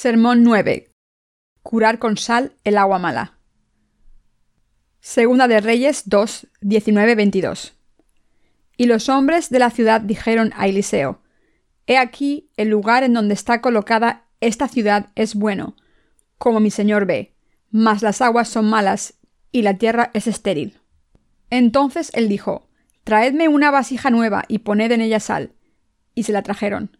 [0.00, 0.92] Sermón 9.
[1.64, 3.36] Curar con sal el agua mala.
[5.00, 7.74] Segunda de Reyes 2, 19, 22.
[8.76, 11.20] Y los hombres de la ciudad dijeron a Eliseo,
[11.88, 15.74] He aquí el lugar en donde está colocada esta ciudad es bueno,
[16.38, 17.34] como mi señor ve,
[17.72, 19.14] mas las aguas son malas
[19.50, 20.78] y la tierra es estéril.
[21.50, 22.68] Entonces él dijo,
[23.02, 25.54] Traedme una vasija nueva y poned en ella sal.
[26.14, 26.97] Y se la trajeron.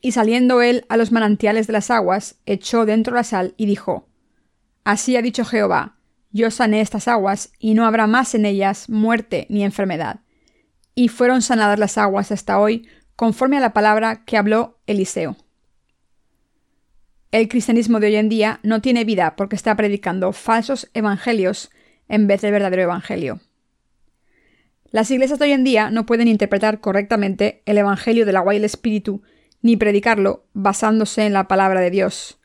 [0.00, 4.08] Y saliendo él a los manantiales de las aguas, echó dentro la sal y dijo,
[4.84, 5.96] Así ha dicho Jehová,
[6.32, 10.20] yo sané estas aguas, y no habrá más en ellas muerte ni enfermedad.
[10.94, 15.36] Y fueron sanadas las aguas hasta hoy, conforme a la palabra que habló Eliseo.
[17.32, 21.70] El cristianismo de hoy en día no tiene vida porque está predicando falsos evangelios
[22.08, 23.40] en vez del verdadero evangelio.
[24.90, 28.56] Las iglesias de hoy en día no pueden interpretar correctamente el evangelio del agua y
[28.56, 29.22] el espíritu
[29.62, 32.38] ni predicarlo basándose en la palabra de Dios.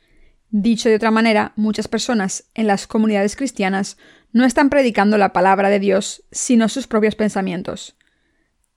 [0.50, 3.98] Dicho de otra manera, muchas personas en las comunidades cristianas
[4.32, 7.98] no están predicando la palabra de Dios, sino sus propios pensamientos.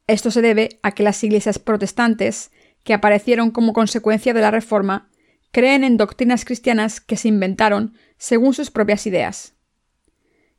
[0.06, 2.50] Esto se debe a que las iglesias protestantes,
[2.82, 5.10] que aparecieron como consecuencia de la Reforma,
[5.50, 9.54] creen en doctrinas cristianas que se inventaron según sus propias ideas.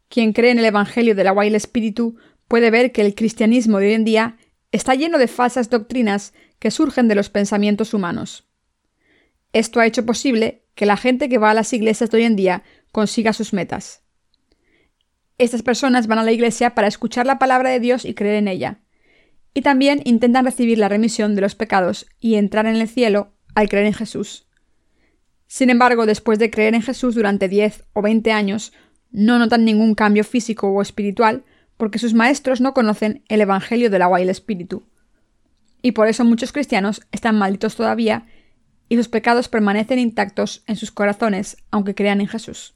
[0.07, 3.87] Quien cree en el Evangelio del agua y Espíritu puede ver que el cristianismo de
[3.87, 4.37] hoy en día
[4.71, 8.47] está lleno de falsas doctrinas que surgen de los pensamientos humanos.
[9.53, 12.35] Esto ha hecho posible que la gente que va a las iglesias de hoy en
[12.35, 14.03] día consiga sus metas.
[15.37, 18.47] Estas personas van a la iglesia para escuchar la palabra de Dios y creer en
[18.47, 18.81] ella.
[19.53, 23.69] Y también intentan recibir la remisión de los pecados y entrar en el cielo al
[23.69, 24.47] creer en Jesús.
[25.47, 28.73] Sin embargo, después de creer en Jesús durante 10 o 20 años,
[29.09, 31.43] no notan ningún cambio físico o espiritual
[31.79, 34.83] porque sus maestros no conocen el Evangelio del agua y el Espíritu
[35.81, 38.25] y por eso muchos cristianos están malditos todavía
[38.89, 42.75] y sus pecados permanecen intactos en sus corazones aunque crean en Jesús.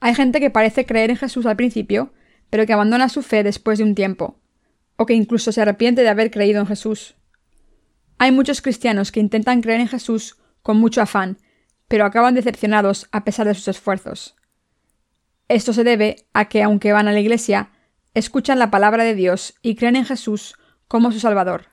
[0.00, 2.12] Hay gente que parece creer en Jesús al principio,
[2.50, 4.40] pero que abandona su fe después de un tiempo,
[4.96, 7.14] o que incluso se arrepiente de haber creído en Jesús.
[8.18, 11.38] Hay muchos cristianos que intentan creer en Jesús con mucho afán,
[11.88, 14.36] pero acaban decepcionados a pesar de sus esfuerzos.
[15.48, 17.70] Esto se debe a que, aunque van a la iglesia,
[18.14, 20.56] escuchan la palabra de Dios y creen en Jesús
[20.88, 21.66] como su Salvador.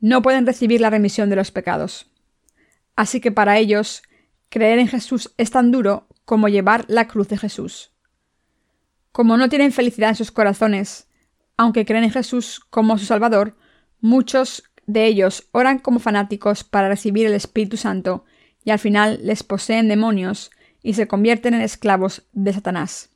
[0.00, 2.10] No pueden recibir la remisión de los pecados.
[2.96, 4.02] Así que para ellos,
[4.48, 7.92] creer en Jesús es tan duro como llevar la cruz de Jesús.
[9.12, 11.08] Como no tienen felicidad en sus corazones,
[11.56, 13.56] aunque creen en Jesús como su Salvador,
[14.00, 18.24] muchos de ellos oran como fanáticos para recibir el Espíritu Santo
[18.64, 20.50] y al final les poseen demonios
[20.82, 23.10] y se convierten en esclavos de Satanás.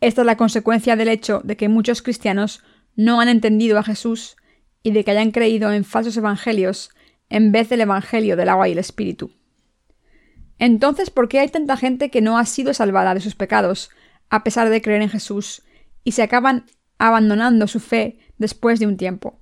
[0.00, 2.62] Esta es la consecuencia del hecho de que muchos cristianos
[2.96, 4.36] no han entendido a Jesús
[4.82, 6.90] y de que hayan creído en falsos evangelios
[7.28, 9.32] en vez del Evangelio del agua y el Espíritu.
[10.58, 13.90] Entonces, ¿por qué hay tanta gente que no ha sido salvada de sus pecados,
[14.28, 15.62] a pesar de creer en Jesús,
[16.04, 16.66] y se acaban
[16.98, 19.40] abandonando su fe después de un tiempo?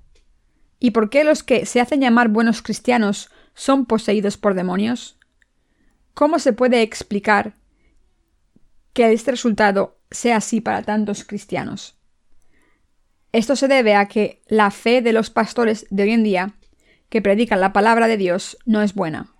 [0.79, 5.18] ¿Y por qué los que se hacen llamar buenos cristianos son poseídos por demonios?
[6.19, 7.53] ¿Cómo se puede explicar
[8.91, 11.95] que este resultado sea así para tantos cristianos?
[13.31, 16.55] Esto se debe a que la fe de los pastores de hoy en día,
[17.07, 19.33] que predican la palabra de Dios, no es buena.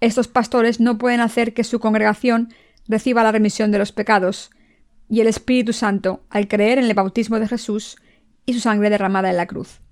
[0.00, 2.54] Estos pastores no pueden hacer que su congregación
[2.88, 4.50] reciba la remisión de los pecados
[5.10, 7.96] y el Espíritu Santo al creer en el bautismo de Jesús
[8.46, 9.82] y su sangre derramada en la cruz.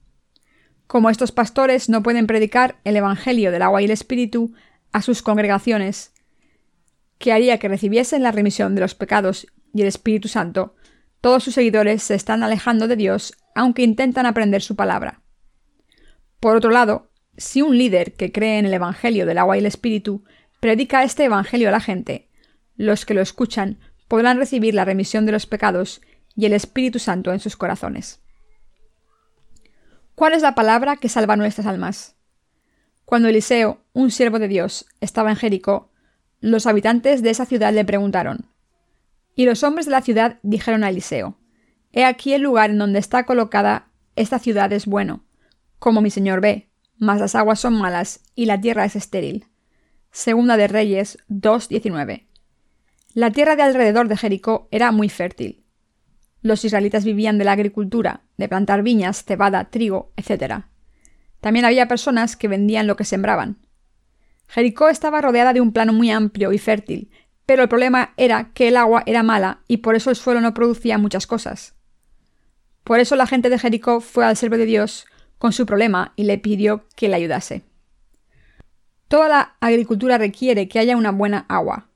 [0.87, 4.55] Como estos pastores no pueden predicar el Evangelio del agua y el Espíritu
[4.93, 6.13] a sus congregaciones,
[7.19, 10.75] que haría que recibiesen la remisión de los pecados y el Espíritu Santo,
[11.21, 15.23] todos sus seguidores se están alejando de Dios aunque intentan aprender su palabra.
[16.39, 19.67] Por otro lado, si un líder que cree en el Evangelio del agua y el
[19.67, 20.25] Espíritu
[20.61, 22.29] predica este Evangelio a la gente,
[22.77, 23.79] los que lo escuchan
[24.09, 26.01] podrán recibir la remisión de los pecados
[26.35, 28.21] y el Espíritu Santo en sus corazones.
[30.15, 32.17] ¿Cuál es la palabra que salva nuestras almas?
[33.11, 35.91] Cuando Eliseo, un siervo de Dios, estaba en Jericó,
[36.39, 38.47] los habitantes de esa ciudad le preguntaron
[39.35, 41.37] y los hombres de la ciudad dijeron a Eliseo,
[41.91, 45.25] He aquí el lugar en donde está colocada esta ciudad es bueno,
[45.81, 49.47] como mi señor ve, mas las aguas son malas y la tierra es estéril.
[50.13, 52.29] Segunda de Reyes 2.19.
[53.15, 55.65] La tierra de alrededor de Jericó era muy fértil.
[56.43, 60.67] Los israelitas vivían de la agricultura, de plantar viñas, cebada, trigo, etc.
[61.41, 63.59] También había personas que vendían lo que sembraban.
[64.47, 67.11] Jericó estaba rodeada de un plano muy amplio y fértil,
[67.47, 70.55] pero el problema era que el agua era mala y por eso el suelo no
[70.55, 71.75] producía muchas cosas.
[72.85, 75.07] Por eso la gente de Jericó fue al siervo de Dios
[75.39, 77.63] con su problema y le pidió que le ayudase.
[79.09, 81.89] Toda la agricultura requiere que haya una buena agua.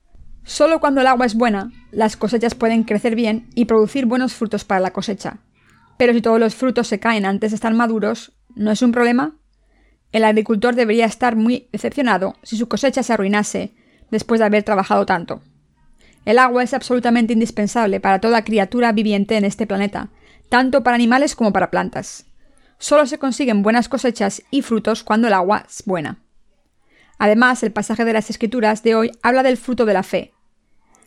[0.43, 4.65] Solo cuando el agua es buena, las cosechas pueden crecer bien y producir buenos frutos
[4.65, 5.39] para la cosecha.
[5.97, 9.37] Pero si todos los frutos se caen antes de estar maduros, ¿no es un problema?
[10.13, 13.75] El agricultor debería estar muy decepcionado si su cosecha se arruinase
[14.11, 15.43] después de haber trabajado tanto.
[16.25, 20.11] El agua es absolutamente indispensable para toda criatura viviente en este planeta,
[20.49, 22.27] tanto para animales como para plantas.
[22.79, 26.23] Solo se consiguen buenas cosechas y frutos cuando el agua es buena.
[27.19, 30.33] Además, el pasaje de las Escrituras de hoy habla del fruto de la fe.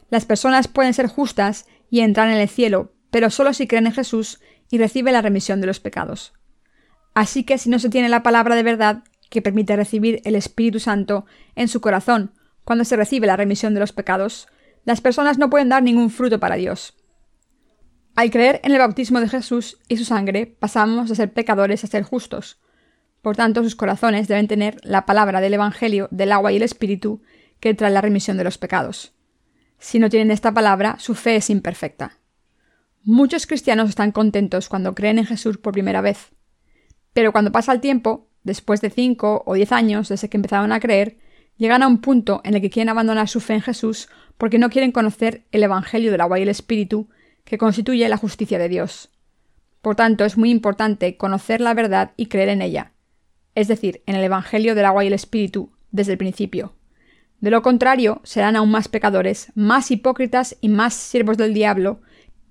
[0.10, 3.94] Las personas pueden ser justas y entrar en el cielo, pero solo si creen en
[3.94, 4.40] Jesús
[4.70, 6.34] y reciben la remisión de los pecados.
[7.18, 10.80] Así que si no se tiene la palabra de verdad que permite recibir el Espíritu
[10.80, 11.26] Santo
[11.56, 12.32] en su corazón
[12.64, 14.48] cuando se recibe la remisión de los pecados,
[14.86, 16.94] las personas no pueden dar ningún fruto para Dios.
[18.16, 21.88] Al creer en el bautismo de Jesús y su sangre, pasamos de ser pecadores a
[21.88, 22.60] ser justos,
[23.24, 27.24] por tanto, sus corazones deben tener la palabra del Evangelio del agua y el Espíritu
[27.60, 29.16] que trae la remisión de los pecados.
[29.80, 32.20] Si no tienen esta palabra, su fe es imperfecta.
[33.02, 36.37] Muchos cristianos están contentos cuando creen en Jesús por primera vez.
[37.18, 40.80] Pero cuando pasa el tiempo, después de cinco o diez años desde que empezaron a
[40.80, 41.18] creer,
[41.58, 44.70] llegan a un punto en el que quieren abandonar su fe en Jesús porque no
[44.70, 47.10] quieren conocer el Evangelio del agua y el Espíritu,
[47.44, 49.10] que constituye la justicia de Dios.
[49.82, 52.92] Por tanto, es muy importante conocer la verdad y creer en ella,
[53.56, 56.76] es decir, en el Evangelio del agua y el Espíritu, desde el principio.
[57.42, 62.00] De lo contrario, serán aún más pecadores, más hipócritas y más siervos del diablo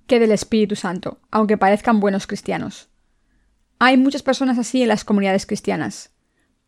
[0.09, 2.91] que del Espíritu Santo, aunque parezcan buenos cristianos.
[3.79, 6.11] Hay muchas personas así en las comunidades cristianas.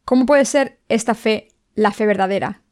[0.05, 2.62] ¿Cómo puede ser esta fe la fe verdadera?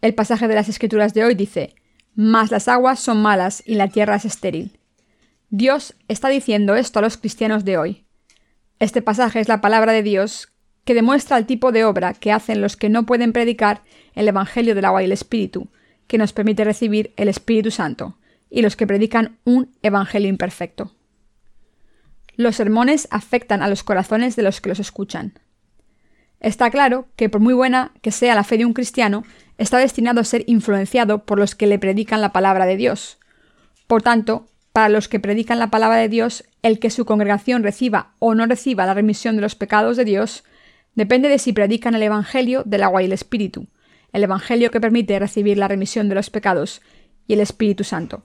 [0.00, 1.74] El pasaje de las Escrituras de hoy dice,
[2.14, 4.78] Mas las aguas son malas y la tierra es estéril.
[5.50, 8.06] Dios está diciendo esto a los cristianos de hoy.
[8.78, 10.48] Este pasaje es la palabra de Dios
[10.84, 13.82] que demuestra el tipo de obra que hacen los que no pueden predicar
[14.14, 15.68] el Evangelio del agua y el Espíritu,
[16.06, 18.16] que nos permite recibir el Espíritu Santo,
[18.50, 20.94] y los que predican un Evangelio imperfecto.
[22.36, 25.38] Los sermones afectan a los corazones de los que los escuchan.
[26.40, 29.24] Está claro que por muy buena que sea la fe de un cristiano,
[29.58, 33.18] está destinado a ser influenciado por los que le predican la palabra de Dios.
[33.86, 38.14] Por tanto, para los que predican la palabra de Dios, el que su congregación reciba
[38.18, 40.44] o no reciba la remisión de los pecados de Dios
[40.94, 43.66] Depende de si predican el Evangelio del agua y el Espíritu,
[44.12, 46.82] el Evangelio que permite recibir la remisión de los pecados
[47.26, 48.24] y el Espíritu Santo.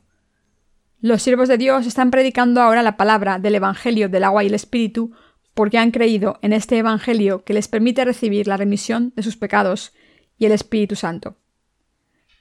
[1.00, 4.56] Los siervos de Dios están predicando ahora la palabra del Evangelio del agua y el
[4.56, 5.12] Espíritu
[5.54, 9.94] porque han creído en este Evangelio que les permite recibir la remisión de sus pecados
[10.40, 11.38] y el Espíritu Santo.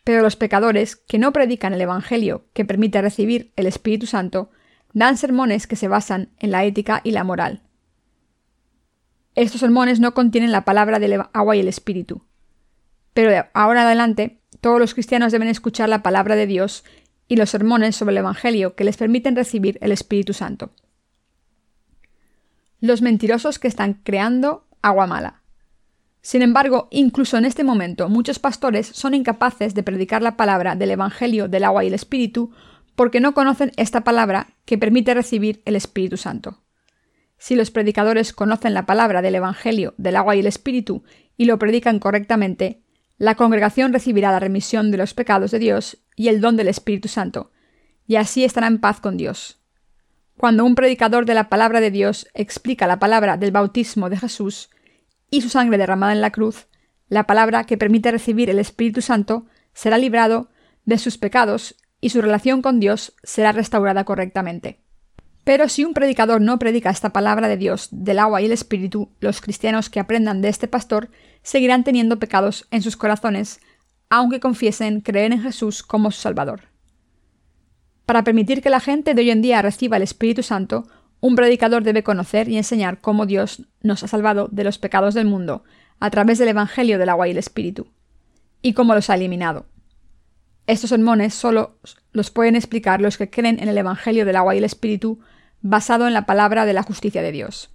[0.05, 4.51] Pero los pecadores que no predican el Evangelio que permite recibir el Espíritu Santo
[4.95, 7.63] dan sermones que se basan en la ética y la moral.
[9.35, 12.23] Estos sermones no contienen la palabra del agua y el espíritu.
[13.13, 16.85] Pero de ahora en adelante, todos los cristianos deben escuchar la palabra de Dios
[17.29, 20.71] y los sermones sobre el Evangelio que les permiten recibir el Espíritu Santo.
[22.81, 25.43] Los mentirosos que están creando agua mala.
[26.21, 30.91] Sin embargo, incluso en este momento, muchos pastores son incapaces de predicar la palabra del
[30.91, 32.53] Evangelio del agua y el Espíritu
[32.97, 36.63] porque no conocen esta palabra que permite recibir el Espíritu Santo.
[37.39, 41.05] Si los predicadores conocen la palabra del Evangelio del agua y el Espíritu
[41.37, 42.83] y lo predican correctamente,
[43.19, 47.07] la congregación recibirá la remisión de los pecados de Dios y el don del Espíritu
[47.09, 47.53] Santo,
[48.07, 49.61] y así estará en paz con Dios.
[50.37, 54.71] Cuando un predicador de la palabra de Dios explica la palabra del bautismo de Jesús
[55.31, 56.67] y su sangre derramada en la cruz,
[57.09, 60.51] la palabra que permite recibir el Espíritu Santo será librado
[60.85, 64.81] de sus pecados y su relación con Dios será restaurada correctamente.
[65.45, 69.13] Pero si un predicador no predica esta palabra de Dios del agua y el espíritu,
[69.21, 71.09] los cristianos que aprendan de este pastor
[71.43, 73.61] seguirán teniendo pecados en sus corazones,
[74.11, 76.63] aunque confiesen creer en Jesús como su Salvador.
[78.05, 80.87] Para permitir que la gente de hoy en día reciba el Espíritu Santo,
[81.21, 85.27] un predicador debe conocer y enseñar cómo Dios nos ha salvado de los pecados del
[85.27, 85.65] mundo
[85.99, 87.89] a través del Evangelio del agua y el Espíritu,
[88.63, 89.67] y cómo los ha eliminado.
[90.67, 91.79] Estos sermones solo
[92.13, 95.21] los pueden explicar los que creen en el Evangelio del agua y el Espíritu
[95.63, 97.71] basado en la palabra de la justicia de Dios.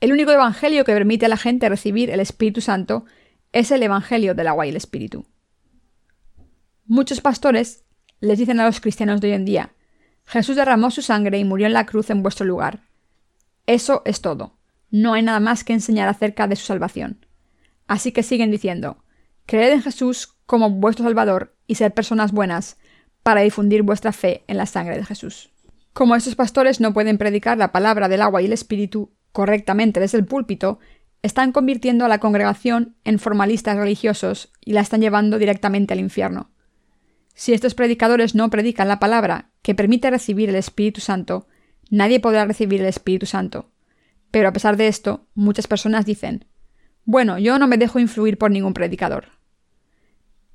[0.00, 3.04] El único evangelio que permite a la gente recibir el Espíritu Santo
[3.52, 5.26] es el evangelio del agua y el Espíritu.
[6.86, 7.84] Muchos pastores
[8.20, 9.72] les dicen a los cristianos de hoy en día,
[10.24, 12.80] Jesús derramó su sangre y murió en la cruz en vuestro lugar.
[13.66, 14.58] Eso es todo.
[14.90, 17.26] No hay nada más que enseñar acerca de su salvación.
[17.86, 19.04] Así que siguen diciendo,
[19.46, 22.76] creed en Jesús como vuestro Salvador y ser personas buenas
[23.22, 25.50] para difundir vuestra fe en la sangre de Jesús.
[25.92, 30.18] Como estos pastores no pueden predicar la palabra del agua y el espíritu correctamente desde
[30.18, 30.78] el púlpito,
[31.22, 36.50] están convirtiendo a la congregación en formalistas religiosos y la están llevando directamente al infierno.
[37.34, 41.46] Si estos predicadores no predican la palabra que permite recibir el Espíritu Santo,
[41.90, 43.70] nadie podrá recibir el Espíritu Santo.
[44.30, 46.44] Pero a pesar de esto, muchas personas dicen,
[47.04, 49.28] bueno, yo no me dejo influir por ningún predicador.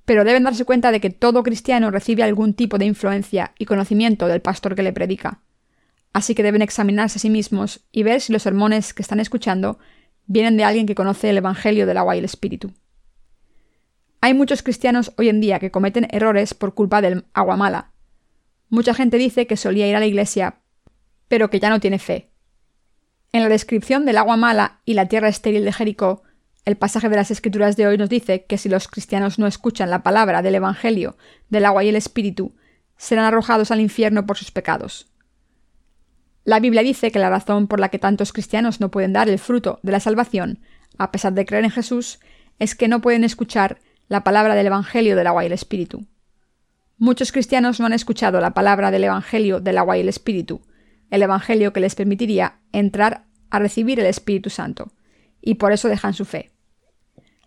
[0.06, 4.28] Pero deben darse cuenta de que todo cristiano recibe algún tipo de influencia y conocimiento
[4.28, 5.42] del pastor que le predica.
[6.12, 9.80] Así que deben examinarse a sí mismos y ver si los sermones que están escuchando
[10.26, 12.72] vienen de alguien que conoce el Evangelio del agua y el Espíritu.
[14.22, 17.92] Hay muchos cristianos hoy en día que cometen errores por culpa del agua mala.
[18.70, 20.60] Mucha gente dice que solía ir a la iglesia,
[21.28, 22.30] pero que ya no tiene fe.
[23.34, 26.24] En la descripción del agua mala y la tierra estéril de Jericó,
[26.66, 29.90] el pasaje de las Escrituras de hoy nos dice que si los cristianos no escuchan
[29.90, 31.18] la palabra del Evangelio,
[31.50, 32.56] del agua y el Espíritu,
[32.96, 35.13] serán arrojados al infierno por sus pecados.
[36.46, 39.40] La Biblia dice que la razón por la que tantos cristianos no pueden dar el
[39.40, 40.60] fruto de la salvación,
[40.98, 42.20] a pesar de creer en Jesús,
[42.60, 46.06] es que no pueden escuchar la palabra del Evangelio del agua y el Espíritu.
[46.98, 50.62] Muchos cristianos no han escuchado la palabra del Evangelio del agua y el Espíritu,
[51.10, 54.92] el Evangelio que les permitiría entrar a recibir el Espíritu Santo,
[55.42, 56.52] y por eso dejan su fe.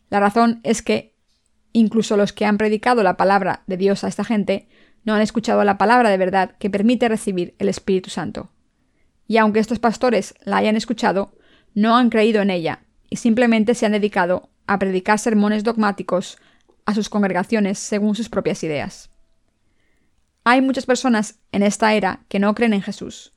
[0.09, 1.15] La razón es que
[1.73, 4.69] incluso los que han predicado la palabra de Dios a esta gente
[5.05, 8.51] no han escuchado la palabra de verdad que permite recibir el Espíritu Santo
[9.27, 11.33] y aunque estos pastores la hayan escuchado,
[11.75, 12.81] no han creído en ella
[13.11, 16.39] y simplemente se han dedicado a predicar sermones dogmáticos
[16.85, 19.11] a sus congregaciones según sus propias ideas.
[20.45, 23.35] Hay muchas personas en esta era que no creen en Jesús,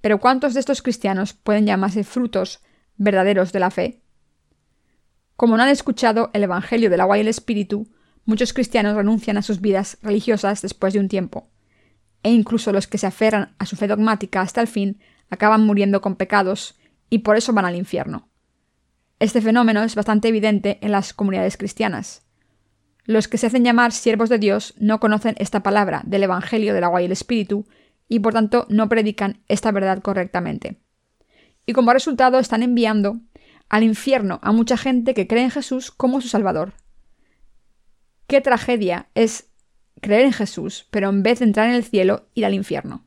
[0.00, 2.60] pero ¿cuántos de estos cristianos pueden llamarse frutos
[2.96, 4.00] verdaderos de la fe?
[5.36, 7.88] Como no han escuchado el Evangelio del agua y el Espíritu,
[8.24, 11.48] muchos cristianos renuncian a sus vidas religiosas después de un tiempo,
[12.22, 15.00] e incluso los que se aferran a su fe dogmática hasta el fin
[15.32, 18.28] acaban muriendo con pecados y por eso van al infierno.
[19.18, 22.26] Este fenómeno es bastante evidente en las comunidades cristianas.
[23.06, 26.84] Los que se hacen llamar siervos de Dios no conocen esta palabra del Evangelio del
[26.84, 27.66] agua y el Espíritu
[28.08, 30.82] y por tanto no predican esta verdad correctamente.
[31.64, 33.18] Y como resultado están enviando
[33.70, 36.74] al infierno a mucha gente que cree en Jesús como su Salvador.
[38.26, 39.48] Qué tragedia es
[40.02, 43.02] creer en Jesús, pero en vez de entrar en el cielo, ir al infierno.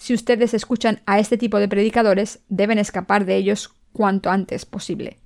[0.00, 5.18] Si ustedes escuchan a este tipo de predicadores, deben escapar de ellos cuanto antes posible.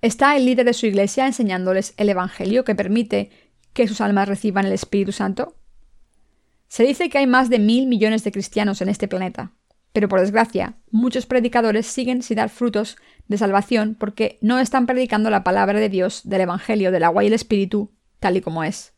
[0.00, 3.30] ¿Está el líder de su iglesia enseñándoles el Evangelio que permite
[3.72, 5.56] que sus almas reciban el Espíritu Santo?
[6.68, 9.50] Se dice que hay más de mil millones de cristianos en este planeta,
[9.92, 15.30] pero por desgracia, muchos predicadores siguen sin dar frutos de salvación porque no están predicando
[15.30, 17.90] la palabra de Dios del Evangelio del agua y el Espíritu
[18.20, 18.91] tal y como es.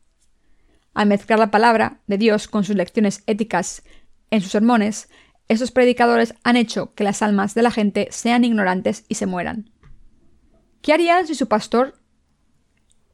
[0.94, 3.82] Al mezclar la palabra de Dios con sus lecciones éticas
[4.30, 5.08] en sus sermones,
[5.48, 9.70] estos predicadores han hecho que las almas de la gente sean ignorantes y se mueran.
[10.80, 11.98] ¿Qué harían si su pastor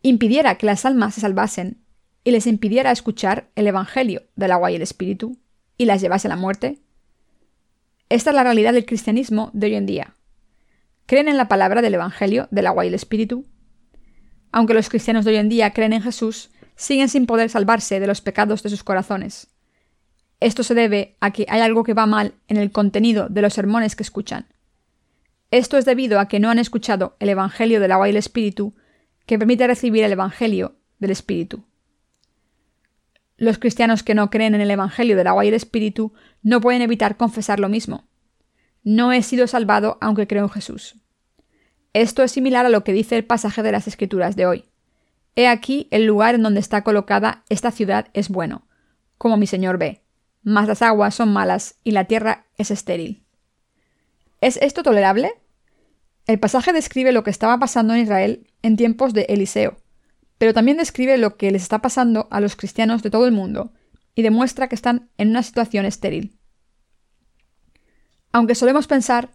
[0.03, 1.83] impidiera que las almas se salvasen
[2.23, 5.39] y les impidiera escuchar el Evangelio del agua y el Espíritu
[5.79, 6.79] y las llevase a la muerte?
[8.11, 10.17] Esta es la realidad del cristianismo de hoy en día.
[11.07, 13.47] ¿Creen en la palabra del Evangelio del agua y el Espíritu?
[14.53, 18.07] Aunque los cristianos de hoy en día creen en Jesús, siguen sin poder salvarse de
[18.07, 19.49] los pecados de sus corazones.
[20.41, 23.53] Esto se debe a que hay algo que va mal en el contenido de los
[23.53, 24.47] sermones que escuchan.
[25.51, 28.75] Esto es debido a que no han escuchado el Evangelio del agua y el Espíritu,
[29.27, 31.65] que permite recibir el Evangelio del Espíritu.
[33.37, 36.81] Los cristianos que no creen en el Evangelio del agua y el Espíritu no pueden
[36.81, 38.09] evitar confesar lo mismo.
[38.85, 40.97] No he sido salvado aunque creo en Jesús.
[41.93, 44.70] Esto es similar a lo que dice el pasaje de las Escrituras de hoy.
[45.37, 48.67] He aquí el lugar en donde está colocada esta ciudad es bueno,
[49.19, 50.03] como mi señor ve,
[50.43, 53.25] mas las aguas son malas y la tierra es estéril.
[54.41, 55.33] ¿Es esto tolerable?
[56.27, 59.79] El pasaje describe lo que estaba pasando en Israel en tiempos de Eliseo,
[60.39, 63.73] pero también describe lo que les está pasando a los cristianos de todo el mundo
[64.15, 66.39] y demuestra que están en una situación estéril.
[68.33, 69.31] Aunque solemos pensar,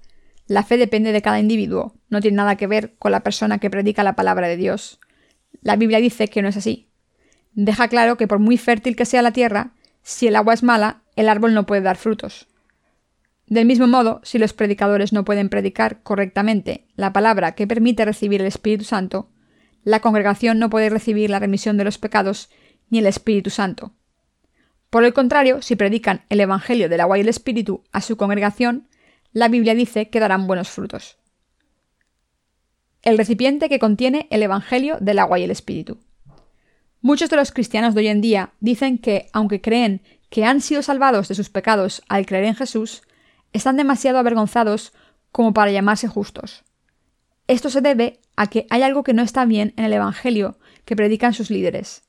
[0.47, 3.69] la fe depende de cada individuo, no tiene nada que ver con la persona que
[3.69, 4.99] predica la palabra de Dios.
[5.65, 6.89] La Biblia dice que no es así.
[7.53, 9.71] Deja claro que por muy fértil que sea la tierra,
[10.03, 12.45] si el agua es mala, el árbol no puede dar frutos.
[13.47, 18.41] Del mismo modo, si los predicadores no pueden predicar correctamente la palabra que permite recibir
[18.41, 19.31] el Espíritu Santo,
[19.83, 22.51] la congregación no puede recibir la remisión de los pecados
[22.91, 23.91] ni el Espíritu Santo.
[24.91, 28.87] Por el contrario, si predican el Evangelio del agua y el Espíritu a su congregación,
[29.33, 31.17] la Biblia dice que darán buenos frutos
[33.05, 35.99] el recipiente que contiene el Evangelio del agua y el Espíritu.
[37.01, 40.81] Muchos de los cristianos de hoy en día dicen que, aunque creen que han sido
[40.81, 43.03] salvados de sus pecados al creer en Jesús,
[43.53, 44.91] están demasiado avergonzados
[45.31, 46.63] como para llamarse justos.
[47.47, 50.95] Esto se debe a que hay algo que no está bien en el Evangelio que
[50.95, 52.03] predican sus líderes.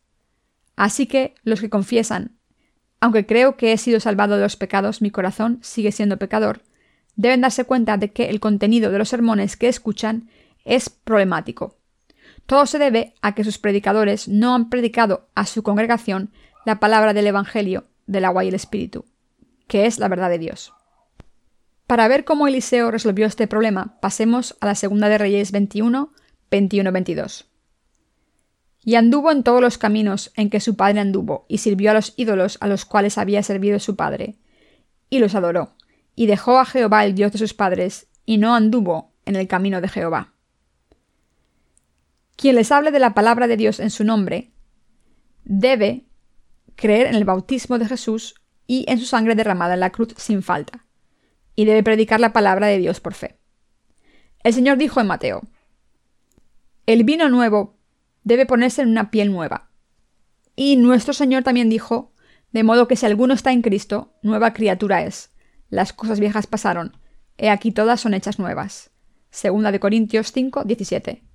[0.77, 2.39] Así que los que confiesan,
[3.01, 6.63] aunque creo que he sido salvado de los pecados, mi corazón sigue siendo pecador,
[7.17, 10.31] deben darse cuenta de que el contenido de los sermones que escuchan
[10.67, 11.79] es problemático.
[12.45, 16.31] Todo se debe a que sus predicadores no han predicado a su congregación
[16.67, 19.07] la palabra del Evangelio del agua y el Espíritu,
[19.69, 20.73] que es la verdad de Dios.
[21.87, 26.13] Para ver cómo Eliseo resolvió este problema, pasemos a la segunda de Reyes 21,
[26.51, 27.47] 21-22.
[28.85, 32.15] Y anduvo en todos los caminos en que su padre anduvo, y sirvió a los
[32.17, 34.37] ídolos a los cuales había servido su padre,
[35.11, 35.75] y los adoró,
[36.17, 39.81] y dejó a Jehová el Dios de sus padres, y no anduvo en el camino
[39.81, 40.33] de Jehová.
[42.37, 44.53] Quien les hable de la palabra de Dios en su nombre,
[45.45, 46.07] debe
[46.77, 48.35] creer en el bautismo de Jesús
[48.67, 50.87] y en su sangre derramada en la cruz sin falta,
[51.55, 53.39] y debe predicar la palabra de Dios por fe.
[54.45, 55.43] El Señor dijo en Mateo,
[56.85, 57.79] El vino nuevo
[58.23, 59.71] debe ponerse en una piel nueva.
[60.55, 62.13] Y nuestro Señor también dijo,
[62.53, 65.31] de modo que si alguno está en Cristo, nueva criatura es.
[65.69, 66.97] Las cosas viejas pasaron,
[67.39, 68.91] he aquí todas son hechas nuevas.
[69.31, 71.26] Segunda de Corintios 5, 17.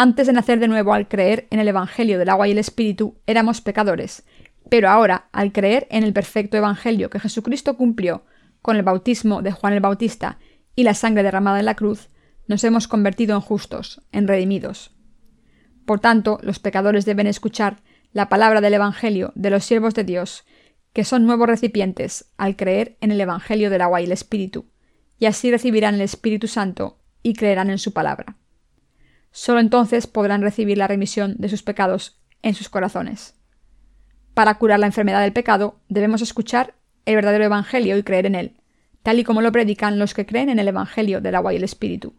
[0.00, 3.18] Antes de nacer de nuevo al creer en el Evangelio del agua y el Espíritu,
[3.26, 4.22] éramos pecadores,
[4.70, 8.24] pero ahora, al creer en el perfecto Evangelio que Jesucristo cumplió
[8.62, 10.38] con el bautismo de Juan el Bautista
[10.76, 12.10] y la sangre derramada en la cruz,
[12.46, 14.94] nos hemos convertido en justos, en redimidos.
[15.84, 17.78] Por tanto, los pecadores deben escuchar
[18.12, 20.44] la palabra del Evangelio de los siervos de Dios,
[20.92, 24.66] que son nuevos recipientes al creer en el Evangelio del agua y el Espíritu,
[25.18, 28.37] y así recibirán el Espíritu Santo y creerán en su palabra.
[29.30, 33.34] Solo entonces podrán recibir la remisión de sus pecados en sus corazones.
[34.34, 36.74] Para curar la enfermedad del pecado, debemos escuchar
[37.06, 38.60] el verdadero Evangelio y creer en él,
[39.02, 41.64] tal y como lo predican los que creen en el Evangelio del agua y el
[41.64, 42.14] Espíritu.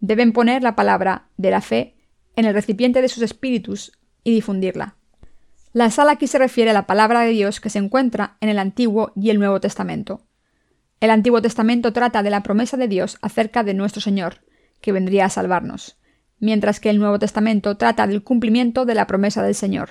[0.00, 1.96] Deben poner la palabra de la fe
[2.36, 4.94] en el recipiente de sus espíritus y difundirla.
[5.72, 8.58] La sal aquí se refiere a la palabra de Dios que se encuentra en el
[8.58, 10.22] Antiguo y el Nuevo Testamento.
[11.00, 14.40] El Antiguo Testamento trata de la promesa de Dios acerca de nuestro Señor,
[14.80, 15.97] que vendría a salvarnos,
[16.40, 19.90] mientras que el Nuevo Testamento trata del cumplimiento de la promesa del Señor.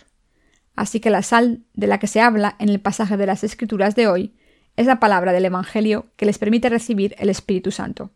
[0.76, 3.96] Así que la sal de la que se habla en el pasaje de las Escrituras
[3.96, 4.36] de hoy
[4.76, 8.12] es la palabra del Evangelio que les permite recibir el Espíritu Santo.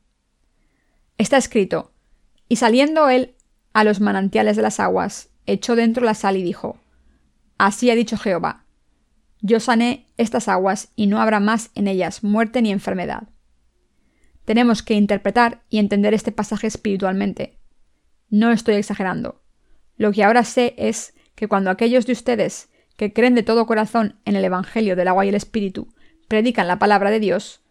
[1.18, 1.92] Está escrito,
[2.48, 3.36] y saliendo él
[3.74, 6.78] a los manantiales de las aguas, echó dentro la sal y dijo,
[7.58, 8.66] Así ha dicho Jehová,
[9.42, 13.24] yo sané estas aguas y no habrá más en ellas muerte ni enfermedad.
[14.46, 17.58] Tenemos que interpretar y entender este pasaje espiritualmente.
[18.32, 19.44] No estoy exagerando.
[19.98, 24.20] Lo que ahora sé es que cuando aquellos de ustedes que creen de todo corazón
[24.26, 25.94] en el Evangelio del agua y el Espíritu
[26.30, 27.62] predican la palabra de Dios,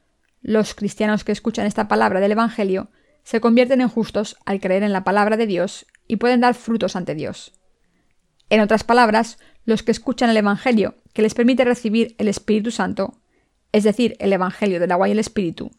[0.42, 2.90] los cristianos que escuchan esta palabra del Evangelio
[3.23, 6.94] se convierten en justos al creer en la palabra de Dios y pueden dar frutos
[6.94, 7.53] ante Dios.
[8.51, 13.18] En otras palabras, los que escuchan el Evangelio, que les permite recibir el Espíritu Santo,
[13.73, 15.70] es decir, el Evangelio del agua y el Espíritu,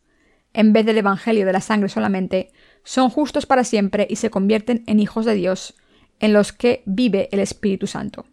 [0.53, 2.51] en vez del Evangelio de la sangre solamente,
[2.83, 5.75] son justos para siempre y se convierten en hijos de Dios,
[6.19, 8.25] en los que vive el Espíritu Santo.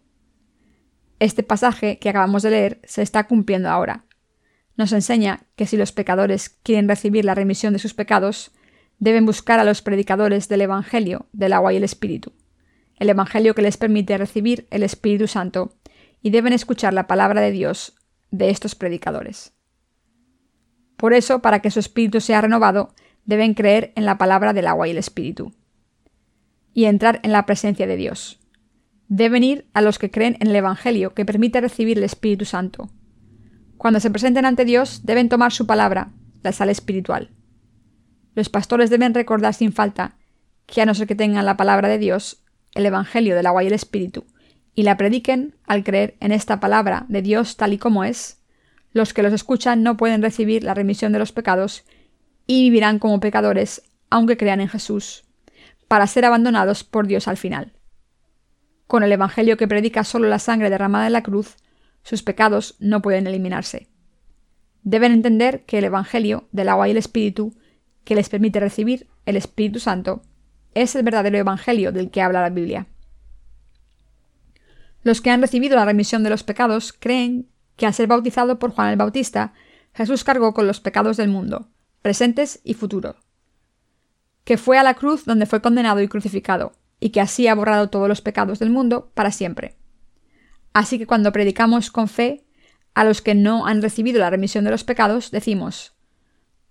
[1.19, 4.05] Este pasaje que acabamos de leer se está cumpliendo ahora.
[4.77, 8.51] Nos enseña que si los pecadores quieren recibir la remisión de sus pecados,
[8.99, 12.33] deben buscar a los predicadores del Evangelio del agua y el Espíritu,
[12.97, 15.73] el Evangelio que les permite recibir el Espíritu Santo,
[16.21, 17.95] y deben escuchar la palabra de Dios
[18.31, 19.53] de estos predicadores.
[20.97, 22.93] Por eso, para que su espíritu sea renovado,
[23.29, 25.53] deben creer en la palabra del agua y el Espíritu,
[26.73, 28.39] y entrar en la presencia de Dios.
[29.07, 32.89] Deben ir a los que creen en el Evangelio que permite recibir el Espíritu Santo.
[33.77, 36.11] Cuando se presenten ante Dios, deben tomar su palabra,
[36.41, 37.29] la sal espiritual.
[38.33, 40.17] Los pastores deben recordar sin falta
[40.65, 43.67] que a no ser que tengan la palabra de Dios, el Evangelio del agua y
[43.67, 44.25] el Espíritu,
[44.73, 48.41] y la prediquen al creer en esta palabra de Dios tal y como es,
[48.91, 51.85] los que los escuchan no pueden recibir la remisión de los pecados
[52.51, 55.23] y vivirán como pecadores aunque crean en Jesús,
[55.87, 57.73] para ser abandonados por Dios al final.
[58.87, 61.57] Con el Evangelio que predica solo la sangre derramada en la cruz,
[62.01, 63.87] sus pecados no pueden eliminarse.
[64.81, 67.55] Deben entender que el Evangelio del agua y el Espíritu
[68.03, 70.23] que les permite recibir el Espíritu Santo,
[70.73, 72.87] es el verdadero Evangelio del que habla la Biblia.
[75.03, 78.71] Los que han recibido la remisión de los pecados creen que al ser bautizado por
[78.71, 79.53] Juan el Bautista,
[79.93, 81.69] Jesús cargó con los pecados del mundo,
[82.01, 83.15] presentes y futuros,
[84.43, 87.89] que fue a la cruz donde fue condenado y crucificado, y que así ha borrado
[87.89, 89.77] todos los pecados del mundo para siempre.
[90.73, 92.45] Así que cuando predicamos con fe
[92.93, 95.93] a los que no han recibido la remisión de los pecados, decimos,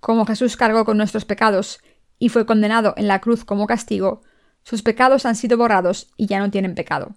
[0.01, 1.81] como Jesús cargó con nuestros pecados
[2.19, 4.23] y fue condenado en la cruz como castigo,
[4.63, 7.15] sus pecados han sido borrados y ya no tienen pecado.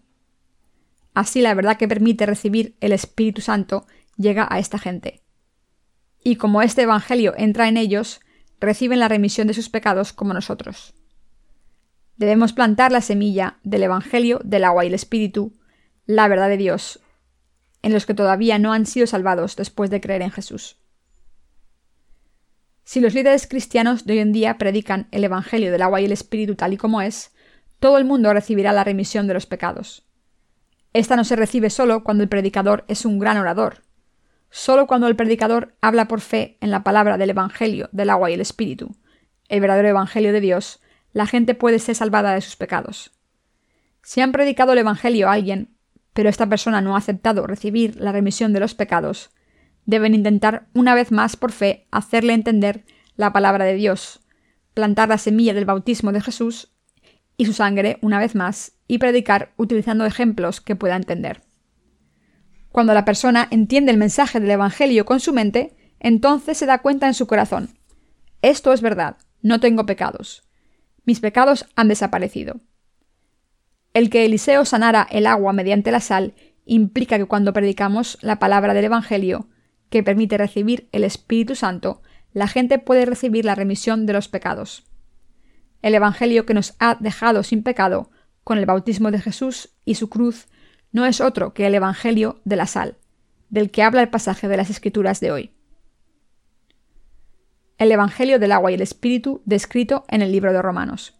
[1.13, 5.21] Así la verdad que permite recibir el Espíritu Santo llega a esta gente.
[6.23, 8.21] Y como este Evangelio entra en ellos,
[8.59, 10.93] reciben la remisión de sus pecados como nosotros.
[12.17, 15.53] Debemos plantar la semilla del Evangelio del agua y el Espíritu,
[16.05, 16.99] la verdad de Dios,
[17.81, 20.77] en los que todavía no han sido salvados después de creer en Jesús.
[22.83, 26.11] Si los líderes cristianos de hoy en día predican el Evangelio del agua y el
[26.11, 27.31] Espíritu tal y como es,
[27.79, 30.05] todo el mundo recibirá la remisión de los pecados.
[30.93, 33.81] Esta no se recibe solo cuando el predicador es un gran orador,
[34.51, 38.35] solo cuando el predicador habla por fe en la palabra del Evangelio del agua y
[38.35, 38.95] el Espíritu,
[39.47, 40.81] el verdadero Evangelio de Dios,
[41.13, 43.11] la gente puede ser salvada de sus pecados.
[44.03, 45.75] Si han predicado el Evangelio a alguien,
[46.13, 49.31] pero esta persona no ha aceptado recibir la remisión de los pecados,
[49.85, 52.83] deben intentar una vez más por fe hacerle entender
[53.15, 54.21] la palabra de Dios,
[54.73, 56.73] plantar la semilla del bautismo de Jesús
[57.37, 61.41] y su sangre una vez más y predicar utilizando ejemplos que pueda entender.
[62.71, 67.07] Cuando la persona entiende el mensaje del Evangelio con su mente, entonces se da cuenta
[67.07, 67.77] en su corazón.
[68.41, 70.43] Esto es verdad, no tengo pecados.
[71.05, 72.61] Mis pecados han desaparecido.
[73.93, 76.33] El que Eliseo sanara el agua mediante la sal
[76.65, 79.49] implica que cuando predicamos la palabra del Evangelio,
[79.89, 84.85] que permite recibir el Espíritu Santo, la gente puede recibir la remisión de los pecados.
[85.81, 88.11] El Evangelio que nos ha dejado sin pecado,
[88.43, 90.47] con el bautismo de Jesús y su cruz,
[90.91, 92.97] no es otro que el Evangelio de la sal,
[93.49, 95.51] del que habla el pasaje de las Escrituras de hoy.
[97.77, 101.15] El Evangelio del agua y el Espíritu descrito en el libro de Romanos.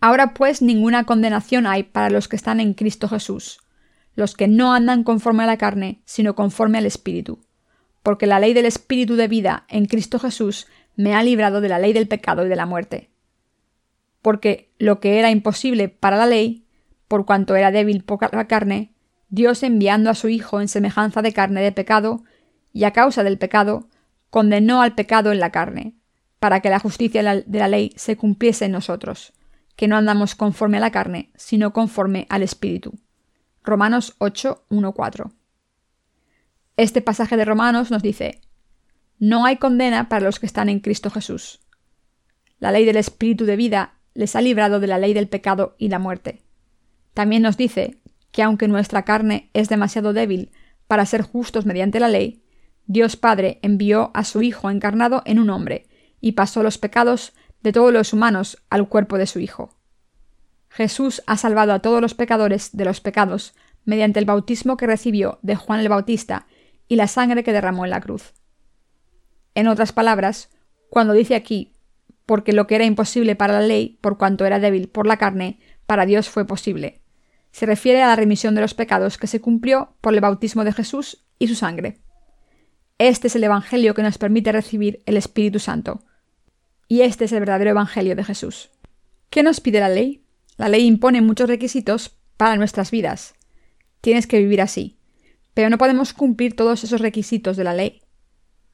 [0.00, 3.60] Ahora pues ninguna condenación hay para los que están en Cristo Jesús,
[4.14, 7.40] los que no andan conforme a la carne, sino conforme al Espíritu.
[8.02, 11.78] Porque la ley del Espíritu de vida en Cristo Jesús me ha librado de la
[11.78, 13.10] ley del pecado y de la muerte.
[14.20, 16.63] Porque lo que era imposible para la ley,
[17.08, 18.92] por cuanto era débil por la carne,
[19.28, 22.22] Dios enviando a su Hijo en semejanza de carne de pecado,
[22.72, 23.88] y a causa del pecado,
[24.30, 25.94] condenó al pecado en la carne,
[26.40, 29.32] para que la justicia de la ley se cumpliese en nosotros,
[29.76, 32.92] que no andamos conforme a la carne, sino conforme al Espíritu.
[33.62, 35.32] Romanos 8, 1, 4.
[36.76, 38.40] Este pasaje de Romanos nos dice,
[39.18, 41.60] No hay condena para los que están en Cristo Jesús.
[42.58, 45.88] La ley del Espíritu de vida les ha librado de la ley del pecado y
[45.88, 46.42] la muerte.
[47.14, 47.98] También nos dice
[48.32, 50.50] que aunque nuestra carne es demasiado débil
[50.88, 52.42] para ser justos mediante la ley,
[52.86, 55.86] Dios Padre envió a su Hijo encarnado en un hombre
[56.20, 59.74] y pasó los pecados de todos los humanos al cuerpo de su Hijo.
[60.68, 65.38] Jesús ha salvado a todos los pecadores de los pecados mediante el bautismo que recibió
[65.42, 66.46] de Juan el Bautista
[66.88, 68.34] y la sangre que derramó en la cruz.
[69.54, 70.50] En otras palabras,
[70.90, 71.74] cuando dice aquí,
[72.26, 75.60] porque lo que era imposible para la ley, por cuanto era débil por la carne,
[75.86, 77.02] para Dios fue posible,
[77.54, 80.72] se refiere a la remisión de los pecados que se cumplió por el bautismo de
[80.72, 82.00] Jesús y su sangre.
[82.98, 86.02] Este es el Evangelio que nos permite recibir el Espíritu Santo.
[86.88, 88.70] Y este es el verdadero Evangelio de Jesús.
[89.30, 90.24] ¿Qué nos pide la ley?
[90.56, 93.34] La ley impone muchos requisitos para nuestras vidas.
[94.00, 94.98] Tienes que vivir así.
[95.54, 98.02] Pero no podemos cumplir todos esos requisitos de la ley.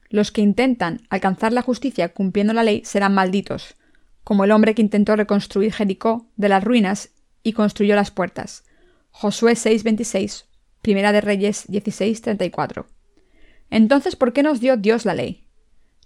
[0.09, 3.75] Los que intentan alcanzar la justicia cumpliendo la ley serán malditos,
[4.23, 7.11] como el hombre que intentó reconstruir Jericó de las ruinas
[7.43, 8.63] y construyó las puertas.
[9.11, 10.45] Josué 6:26,
[10.81, 12.87] Primera de Reyes 16:34.
[13.69, 15.47] Entonces, ¿por qué nos dio Dios la ley?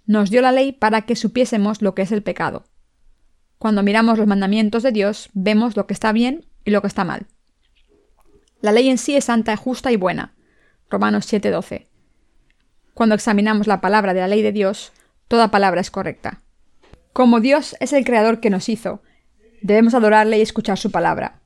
[0.06, 2.64] Nos dio la ley para que supiésemos lo que es el pecado.
[3.58, 7.04] Cuando miramos los mandamientos de Dios, vemos lo que está bien y lo que está
[7.04, 7.26] mal.
[8.60, 10.34] La ley en sí es santa, justa y buena.
[10.90, 11.88] Romanos 7:12.
[12.94, 14.92] Cuando examinamos la palabra de la ley de Dios,
[15.28, 16.42] toda palabra es correcta.
[17.12, 19.02] Como Dios es el creador que nos hizo,
[19.62, 21.40] debemos adorarle y escuchar su palabra.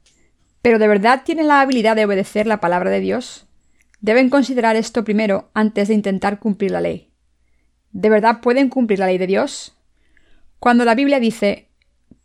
[0.63, 3.47] Pero ¿de verdad tienen la habilidad de obedecer la palabra de Dios?
[4.01, 7.11] Deben considerar esto primero antes de intentar cumplir la ley.
[7.93, 9.77] ¿De verdad pueden cumplir la ley de Dios?
[10.59, 11.71] Cuando la Biblia dice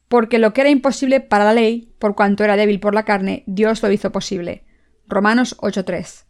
[0.07, 3.43] porque lo que era imposible para la ley, por cuanto era débil por la carne,
[3.47, 4.63] Dios lo hizo posible.
[5.07, 6.25] Romanos 8.3.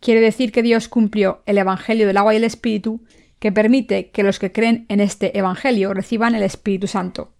[0.00, 3.02] Quiere decir que Dios cumplió el Evangelio del agua y el Espíritu,
[3.38, 7.34] que permite que los que creen en este Evangelio reciban el Espíritu Santo.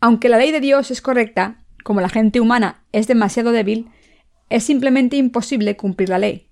[0.00, 3.88] Aunque la ley de Dios es correcta, como la gente humana es demasiado débil,
[4.50, 6.50] es simplemente imposible cumplir la ley.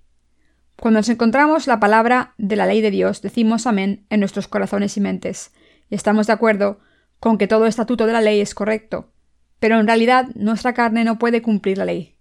[0.79, 4.95] Cuando nos encontramos la palabra de la ley de Dios, decimos amén en nuestros corazones
[4.95, 5.51] y mentes,
[5.89, 6.79] y estamos de acuerdo
[7.19, 9.11] con que todo estatuto de la ley es correcto,
[9.59, 12.15] pero en realidad nuestra carne no puede cumplir la ley.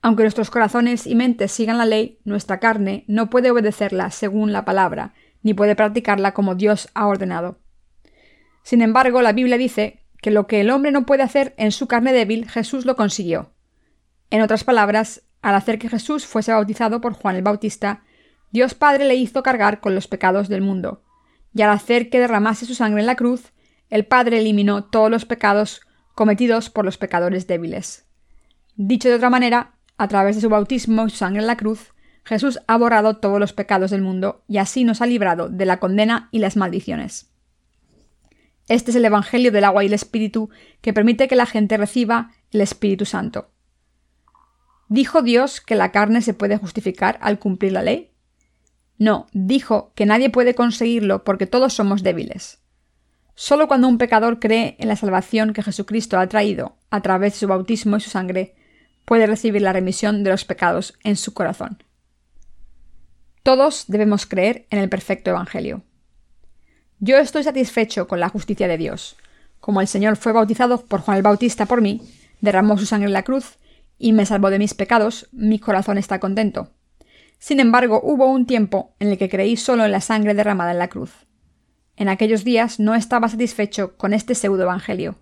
[0.00, 4.64] Aunque nuestros corazones y mentes sigan la ley, nuestra carne no puede obedecerla según la
[4.64, 7.58] palabra, ni puede practicarla como Dios ha ordenado.
[8.62, 11.86] Sin embargo, la Biblia dice que lo que el hombre no puede hacer en su
[11.86, 13.52] carne débil, Jesús lo consiguió.
[14.30, 18.02] En otras palabras, al hacer que Jesús fuese bautizado por Juan el Bautista,
[18.50, 21.02] Dios Padre le hizo cargar con los pecados del mundo,
[21.54, 23.52] y al hacer que derramase su sangre en la cruz,
[23.90, 25.80] el Padre eliminó todos los pecados
[26.14, 28.06] cometidos por los pecadores débiles.
[28.74, 31.92] Dicho de otra manera, a través de su bautismo y su sangre en la cruz,
[32.24, 35.78] Jesús ha borrado todos los pecados del mundo y así nos ha librado de la
[35.78, 37.30] condena y las maldiciones.
[38.68, 40.50] Este es el Evangelio del agua y el Espíritu
[40.80, 43.50] que permite que la gente reciba el Espíritu Santo.
[44.88, 48.12] ¿Dijo Dios que la carne se puede justificar al cumplir la ley?
[48.98, 52.60] No, dijo que nadie puede conseguirlo porque todos somos débiles.
[53.34, 57.40] Solo cuando un pecador cree en la salvación que Jesucristo ha traído a través de
[57.40, 58.54] su bautismo y su sangre,
[59.04, 61.82] puede recibir la remisión de los pecados en su corazón.
[63.42, 65.82] Todos debemos creer en el perfecto Evangelio.
[66.98, 69.16] Yo estoy satisfecho con la justicia de Dios.
[69.60, 72.00] Como el Señor fue bautizado por Juan el Bautista por mí,
[72.40, 73.58] derramó su sangre en la cruz
[73.98, 76.70] y me salvó de mis pecados, mi corazón está contento.
[77.38, 80.78] Sin embargo, hubo un tiempo en el que creí solo en la sangre derramada en
[80.78, 81.12] la cruz.
[81.96, 85.16] En aquellos días no estaba satisfecho con este pseudo evangelio.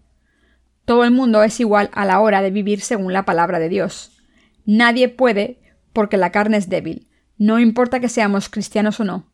[0.85, 4.23] Todo el mundo es igual a la hora de vivir según la palabra de Dios.
[4.65, 5.61] Nadie puede
[5.93, 9.33] porque la carne es débil, no importa que seamos cristianos o no,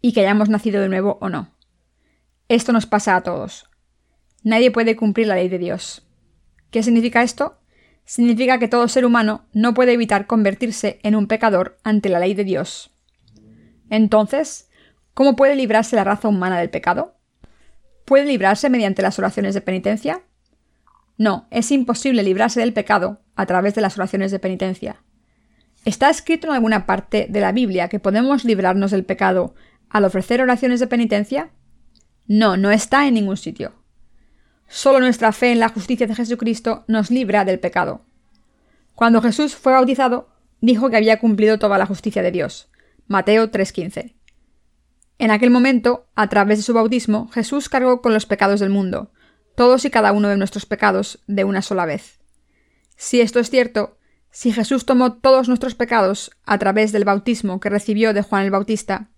[0.00, 1.50] y que hayamos nacido de nuevo o no.
[2.50, 3.70] Esto nos pasa a todos.
[4.42, 6.06] Nadie puede cumplir la ley de Dios.
[6.70, 7.60] ¿Qué significa esto?
[8.10, 12.34] significa que todo ser humano no puede evitar convertirse en un pecador ante la ley
[12.34, 12.90] de Dios.
[13.88, 14.68] Entonces,
[15.14, 17.14] ¿cómo puede librarse la raza humana del pecado?
[18.04, 20.22] ¿Puede librarse mediante las oraciones de penitencia?
[21.18, 25.04] No, es imposible librarse del pecado a través de las oraciones de penitencia.
[25.84, 29.54] ¿Está escrito en alguna parte de la Biblia que podemos librarnos del pecado
[29.88, 31.52] al ofrecer oraciones de penitencia?
[32.32, 33.72] No, no está en ningún sitio.
[34.68, 38.02] Solo nuestra fe en la justicia de Jesucristo nos libra del pecado.
[38.94, 40.28] Cuando Jesús fue bautizado,
[40.60, 42.70] dijo que había cumplido toda la justicia de Dios.
[43.08, 44.14] Mateo 3:15.
[45.18, 49.10] En aquel momento, a través de su bautismo, Jesús cargó con los pecados del mundo,
[49.56, 52.20] todos y cada uno de nuestros pecados, de una sola vez.
[52.94, 53.98] Si esto es cierto,
[54.30, 58.52] si Jesús tomó todos nuestros pecados a través del bautismo que recibió de Juan el
[58.52, 59.10] Bautista,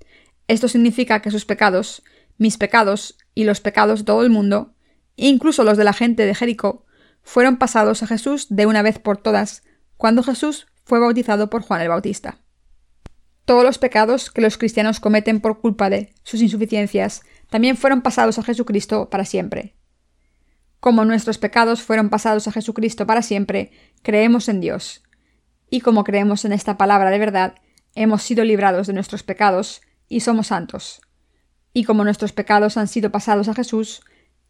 [0.49, 2.03] esto significa que sus pecados,
[2.39, 4.75] mis pecados y los pecados de todo el mundo,
[5.17, 6.85] incluso los de la gente de Jericó,
[7.23, 9.63] fueron pasados a Jesús de una vez por todas,
[9.97, 12.39] cuando Jesús fue bautizado por Juan el Bautista.
[13.45, 18.39] Todos los pecados que los cristianos cometen por culpa de sus insuficiencias también fueron pasados
[18.39, 19.77] a Jesucristo para siempre.
[20.81, 23.71] Como nuestros pecados fueron pasados a Jesucristo para siempre,
[24.03, 25.03] creemos en Dios.
[25.71, 27.55] Y como creemos en esta palabra de verdad,
[27.95, 31.01] hemos sido librados de nuestros pecados y somos santos.
[31.73, 34.03] Y como nuestros pecados han sido pasados a Jesús,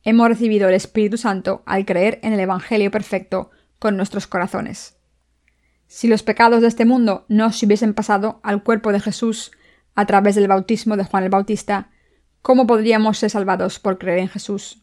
[0.03, 4.97] hemos recibido el Espíritu Santo al creer en el Evangelio perfecto con nuestros corazones.
[5.87, 9.53] Si los pecados de este mundo no se hubiesen pasado al cuerpo de Jesús
[9.95, 11.91] a través del bautismo de Juan el Bautista,
[12.41, 14.83] ¿cómo podríamos ser salvados por creer en Jesús?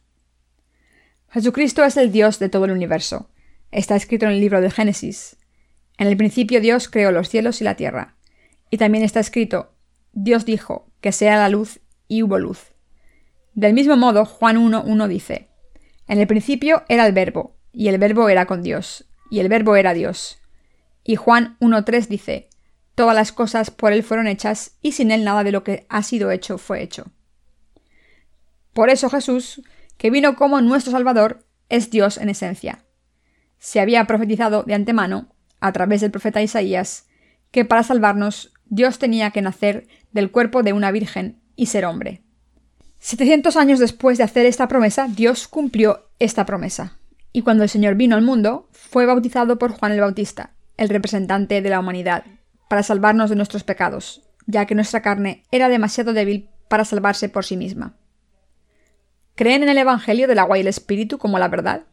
[1.31, 3.29] Jesucristo es el Dios de todo el universo.
[3.71, 5.37] Está escrito en el libro de Génesis.
[5.97, 8.15] En el principio Dios creó los cielos y la tierra.
[8.69, 9.73] Y también está escrito,
[10.13, 12.73] Dios dijo, que sea la luz y hubo luz.
[13.53, 15.47] Del mismo modo, Juan 1.1 dice,
[16.07, 19.77] En el principio era el verbo, y el verbo era con Dios, y el verbo
[19.77, 20.41] era Dios.
[21.05, 22.49] Y Juan 1.3 dice,
[22.95, 26.03] Todas las cosas por él fueron hechas, y sin él nada de lo que ha
[26.03, 27.11] sido hecho fue hecho.
[28.73, 29.61] Por eso Jesús,
[29.97, 32.83] que vino como nuestro Salvador, es Dios en esencia.
[33.57, 37.07] Se había profetizado de antemano, a través del profeta Isaías,
[37.51, 42.23] que para salvarnos Dios tenía que nacer del cuerpo de una virgen y ser hombre.
[42.99, 46.97] 700 años después de hacer esta promesa, Dios cumplió esta promesa.
[47.33, 51.61] Y cuando el Señor vino al mundo, fue bautizado por Juan el Bautista, el representante
[51.61, 52.23] de la humanidad,
[52.69, 57.43] para salvarnos de nuestros pecados, ya que nuestra carne era demasiado débil para salvarse por
[57.43, 57.97] sí misma.
[59.35, 61.83] ¿Creen en el Evangelio del agua y el Espíritu como la verdad?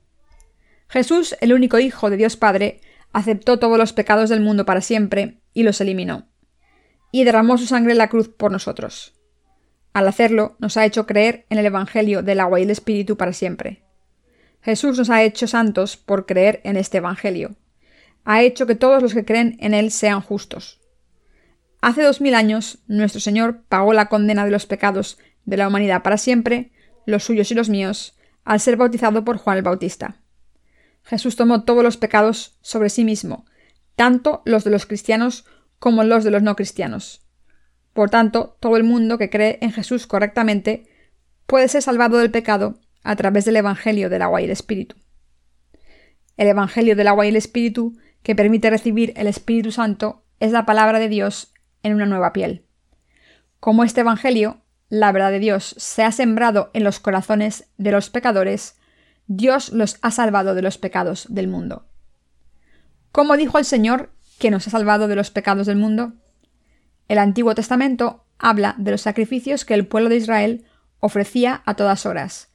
[0.89, 5.41] Jesús, el único Hijo de Dios Padre, aceptó todos los pecados del mundo para siempre
[5.53, 6.29] y los eliminó,
[7.11, 9.16] y derramó su sangre en la cruz por nosotros.
[9.97, 13.33] Al hacerlo, nos ha hecho creer en el Evangelio del agua y el Espíritu para
[13.33, 13.83] siempre.
[14.61, 17.57] Jesús nos ha hecho santos por creer en este Evangelio.
[18.27, 20.83] Ha hecho que todos los que creen en él sean justos.
[21.81, 26.03] Hace dos mil años, nuestro Señor pagó la condena de los pecados de la humanidad
[26.03, 26.73] para siempre,
[27.07, 30.21] los suyos y los míos, al ser bautizado por Juan el Bautista.
[31.05, 33.47] Jesús tomó todos los pecados sobre sí mismo,
[33.95, 35.47] tanto los de los cristianos
[35.79, 37.26] como los de los no cristianos.
[37.97, 40.87] Por tanto, todo el mundo que cree en Jesús correctamente
[41.47, 44.97] puede ser salvado del pecado a través del Evangelio del agua y el Espíritu.
[46.37, 50.67] El Evangelio del agua y el Espíritu, que permite recibir el Espíritu Santo, es la
[50.67, 52.67] palabra de Dios en una nueva piel.
[53.61, 58.11] Como este Evangelio, la verdad de Dios, se ha sembrado en los corazones de los
[58.11, 58.77] pecadores,
[59.27, 61.87] Dios los ha salvado de los pecados del mundo.
[63.11, 66.13] ¿Cómo dijo el Señor que nos ha salvado de los pecados del mundo?
[67.09, 70.65] El Antiguo Testamento habla de los sacrificios que el pueblo de Israel
[71.01, 72.51] ofrecía a todas horas,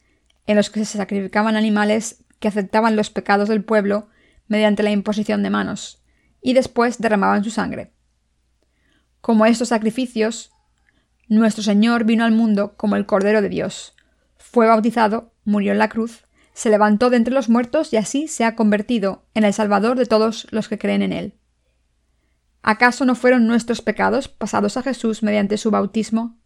[0.46, 4.08] en los que se sacrificaban animales que aceptaban los pecados del pueblo
[4.48, 6.02] mediante la imposición de manos,
[6.42, 7.92] y después derramaban su sangre.
[9.20, 10.50] Como estos sacrificios,
[11.28, 13.94] nuestro Señor vino al mundo como el Cordero de Dios.
[14.36, 18.44] Fue bautizado, murió en la cruz, se levantó de entre los muertos y así se
[18.44, 21.34] ha convertido en el Salvador de todos los que creen en Él.
[22.62, 26.38] ¿Acaso no fueron nuestros pecados pasados a Jesús mediante su bautismo?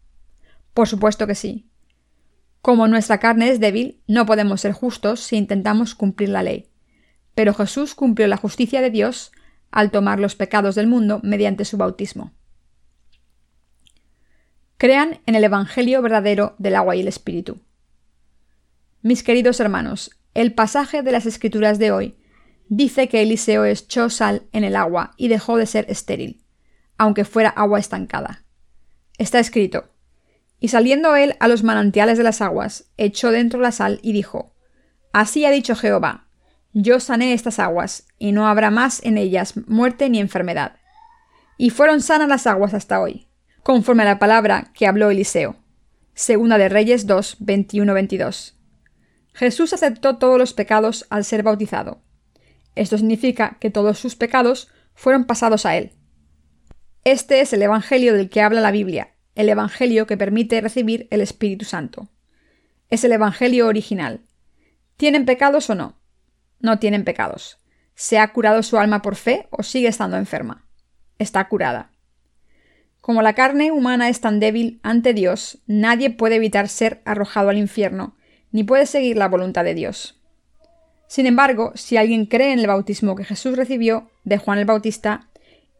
[0.72, 1.70] Por supuesto que sí.
[2.62, 6.70] Como nuestra carne es débil, no podemos ser justos si intentamos cumplir la ley.
[7.34, 9.30] Pero Jesús cumplió la justicia de Dios
[9.70, 12.32] al tomar los pecados del mundo mediante su bautismo.
[14.78, 17.60] Crean en el Evangelio verdadero del agua y el Espíritu.
[19.02, 22.16] Mis queridos hermanos, el pasaje de las Escrituras de hoy
[22.68, 26.44] dice que Eliseo echó sal en el agua y dejó de ser estéril,
[26.98, 28.44] aunque fuera agua estancada.
[29.18, 29.90] Está escrito,
[30.58, 34.54] y saliendo él a los manantiales de las aguas, echó dentro la sal y dijo,
[35.12, 36.28] Así ha dicho Jehová,
[36.72, 40.76] yo sané estas aguas, y no habrá más en ellas muerte ni enfermedad.
[41.56, 43.28] Y fueron sanas las aguas hasta hoy,
[43.62, 45.56] conforme a la palabra que habló Eliseo.
[46.14, 48.54] Segunda de Reyes 2, 21-22.
[49.32, 52.02] Jesús aceptó todos los pecados al ser bautizado.
[52.76, 55.92] Esto significa que todos sus pecados fueron pasados a él.
[57.04, 61.20] Este es el Evangelio del que habla la Biblia, el Evangelio que permite recibir el
[61.20, 62.08] Espíritu Santo.
[62.90, 64.20] Es el Evangelio original.
[64.96, 65.98] ¿Tienen pecados o no?
[66.60, 67.58] No tienen pecados.
[67.94, 70.66] ¿Se ha curado su alma por fe o sigue estando enferma?
[71.18, 71.92] Está curada.
[73.00, 77.56] Como la carne humana es tan débil ante Dios, nadie puede evitar ser arrojado al
[77.56, 78.16] infierno,
[78.50, 80.15] ni puede seguir la voluntad de Dios.
[81.08, 85.28] Sin embargo, si alguien cree en el bautismo que Jesús recibió de Juan el Bautista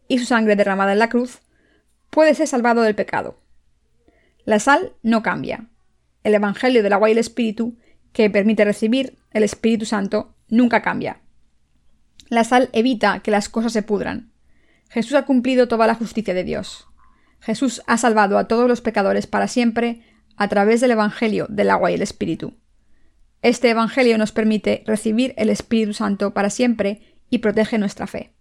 [0.08, 1.40] y su sangre derramada en la cruz,
[2.10, 3.38] puede ser salvado del pecado.
[4.44, 5.66] La sal no cambia.
[6.22, 7.76] El Evangelio del agua y el Espíritu,
[8.12, 11.20] que permite recibir el Espíritu Santo, nunca cambia.
[12.28, 14.32] La sal evita que las cosas se pudran.
[14.88, 16.86] Jesús ha cumplido toda la justicia de Dios.
[17.40, 20.02] Jesús ha salvado a todos los pecadores para siempre
[20.36, 22.54] a través del Evangelio del agua y el Espíritu.
[23.46, 28.32] Este Evangelio nos permite recibir el Espíritu Santo para siempre y protege nuestra fe.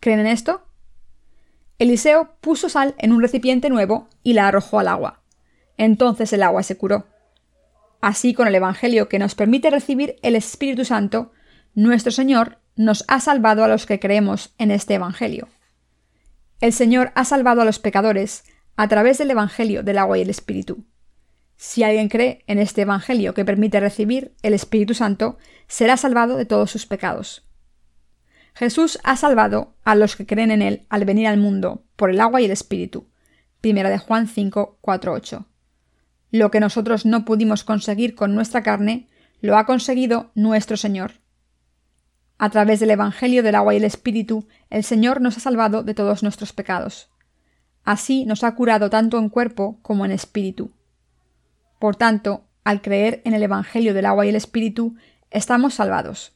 [0.00, 0.66] ¿Creen en esto?
[1.78, 5.22] Eliseo puso sal en un recipiente nuevo y la arrojó al agua.
[5.78, 7.06] Entonces el agua se curó.
[8.02, 11.32] Así con el Evangelio que nos permite recibir el Espíritu Santo,
[11.74, 15.48] nuestro Señor nos ha salvado a los que creemos en este Evangelio.
[16.60, 18.44] El Señor ha salvado a los pecadores
[18.76, 20.84] a través del Evangelio del agua y el Espíritu.
[21.64, 26.44] Si alguien cree en este Evangelio que permite recibir el Espíritu Santo, será salvado de
[26.44, 27.46] todos sus pecados.
[28.52, 32.20] Jesús ha salvado a los que creen en Él al venir al mundo por el
[32.20, 33.06] agua y el Espíritu.
[33.60, 35.46] Primera de Juan 5, 4, 8.
[36.32, 39.06] Lo que nosotros no pudimos conseguir con nuestra carne,
[39.40, 41.20] lo ha conseguido nuestro Señor.
[42.38, 45.94] A través del Evangelio del agua y el Espíritu, el Señor nos ha salvado de
[45.94, 47.08] todos nuestros pecados.
[47.84, 50.72] Así nos ha curado tanto en cuerpo como en espíritu.
[51.82, 54.94] Por tanto, al creer en el Evangelio del agua y el Espíritu,
[55.32, 56.32] estamos salvados.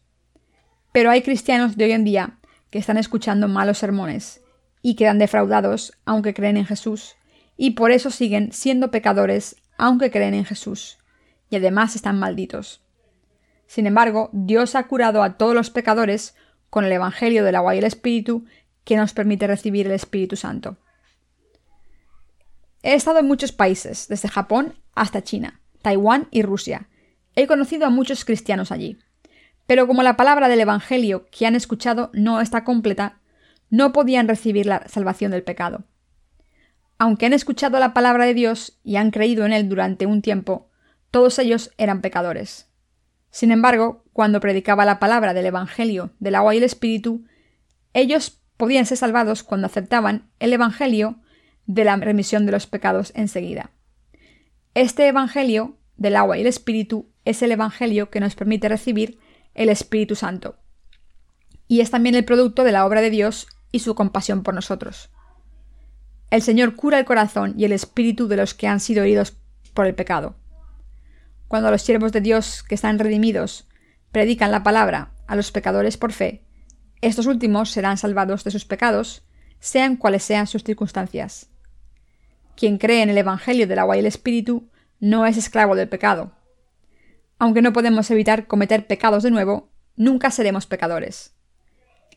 [0.91, 4.43] Pero hay cristianos de hoy en día que están escuchando malos sermones
[4.83, 7.15] y quedan defraudados aunque creen en Jesús,
[7.57, 10.99] y por eso siguen siendo pecadores aunque creen en Jesús,
[11.49, 12.83] y además están malditos.
[13.69, 16.35] Sin embargo, Dios ha curado a todos los pecadores
[16.71, 18.47] con el Evangelio del agua y el Espíritu
[18.83, 20.77] que nos permite recibir el Espíritu Santo.
[22.87, 26.89] He estado en muchos países, desde Japón hasta China, Taiwán y Rusia.
[27.35, 28.97] He conocido a muchos cristianos allí.
[29.67, 33.19] Pero como la palabra del Evangelio que han escuchado no está completa,
[33.71, 35.83] no podían recibir la salvación del pecado.
[36.97, 40.71] Aunque han escuchado la palabra de Dios y han creído en él durante un tiempo,
[41.11, 42.69] todos ellos eran pecadores.
[43.33, 47.25] Sin embargo, cuando predicaba la palabra del Evangelio del agua y el Espíritu,
[47.95, 51.19] ellos podían ser salvados cuando aceptaban el Evangelio
[51.67, 53.71] de la remisión de los pecados enseguida.
[54.75, 59.19] Este Evangelio del agua y el Espíritu es el Evangelio que nos permite recibir
[59.55, 60.57] el Espíritu Santo.
[61.69, 65.11] Y es también el producto de la obra de Dios y su compasión por nosotros.
[66.31, 69.37] El Señor cura el corazón y el espíritu de los que han sido heridos
[69.75, 70.37] por el pecado.
[71.49, 73.69] Cuando los siervos de Dios que están redimidos
[74.11, 76.45] predican la palabra a los pecadores por fe,
[77.01, 79.23] estos últimos serán salvados de sus pecados,
[79.61, 81.49] sean cuales sean sus circunstancias.
[82.57, 86.33] Quien cree en el Evangelio del agua y el Espíritu no es esclavo del pecado.
[87.39, 91.35] Aunque no podemos evitar cometer pecados de nuevo, nunca seremos pecadores.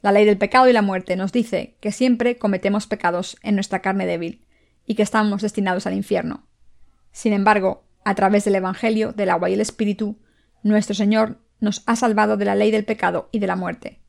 [0.02, 3.82] La ley del pecado y la muerte nos dice que siempre cometemos pecados en nuestra
[3.82, 4.46] carne débil
[4.86, 6.48] y que estamos destinados al infierno.
[7.12, 10.18] Sin embargo, a través del Evangelio, del agua y el Espíritu,
[10.64, 14.00] nuestro Señor nos ha salvado de la ley del pecado y de la muerte.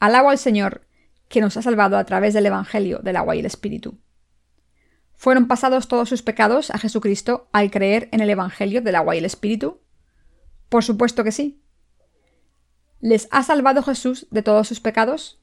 [0.00, 0.88] Alabo al Señor,
[1.28, 3.98] que nos ha salvado a través del Evangelio, del agua y el Espíritu.
[5.16, 9.18] ¿Fueron pasados todos sus pecados a Jesucristo al creer en el Evangelio del agua y
[9.18, 9.80] el Espíritu?
[10.68, 11.62] Por supuesto que sí.
[13.00, 15.40] ¿Les ha salvado Jesús de todos sus pecados?